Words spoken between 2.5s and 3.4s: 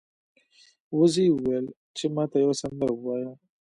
سندره ووایه.